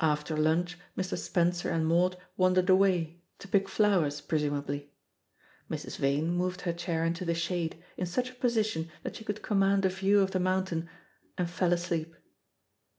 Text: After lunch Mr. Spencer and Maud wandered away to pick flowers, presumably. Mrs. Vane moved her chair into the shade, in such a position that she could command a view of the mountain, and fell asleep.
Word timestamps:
After 0.00 0.34
lunch 0.34 0.78
Mr. 0.96 1.18
Spencer 1.18 1.68
and 1.68 1.86
Maud 1.86 2.16
wandered 2.38 2.70
away 2.70 3.20
to 3.38 3.46
pick 3.46 3.68
flowers, 3.68 4.22
presumably. 4.22 4.94
Mrs. 5.70 5.98
Vane 5.98 6.30
moved 6.30 6.62
her 6.62 6.72
chair 6.72 7.04
into 7.04 7.26
the 7.26 7.34
shade, 7.34 7.76
in 7.98 8.06
such 8.06 8.30
a 8.30 8.34
position 8.36 8.90
that 9.02 9.16
she 9.16 9.24
could 9.24 9.42
command 9.42 9.84
a 9.84 9.90
view 9.90 10.20
of 10.20 10.30
the 10.30 10.40
mountain, 10.40 10.88
and 11.36 11.50
fell 11.50 11.74
asleep. 11.74 12.16